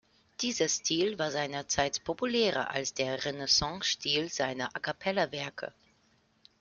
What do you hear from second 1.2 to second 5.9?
seinerzeit populärer als der Renaissance-Stil seiner a-cappella-Werke.